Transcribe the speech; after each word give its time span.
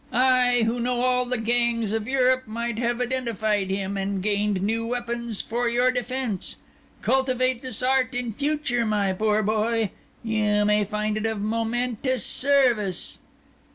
I, 0.11 0.63
who 0.65 0.79
know 0.79 1.01
all 1.01 1.25
the 1.27 1.37
gangs 1.37 1.93
of 1.93 2.07
Europe, 2.07 2.47
might 2.47 2.79
have 2.79 2.99
identified 2.99 3.69
him, 3.69 3.97
and 3.97 4.19
gained 4.23 4.63
new 4.63 4.87
weapons 4.87 5.41
for 5.41 5.69
your 5.69 5.91
defence. 5.91 6.55
Cultivate 7.03 7.61
this 7.61 7.83
art 7.83 8.15
in 8.15 8.33
future, 8.33 8.83
my 8.83 9.13
poor 9.13 9.43
boy; 9.43 9.91
you 10.23 10.65
may 10.65 10.83
find 10.85 11.17
it 11.17 11.27
of 11.27 11.39
momentous 11.39 12.25
service." 12.25 13.19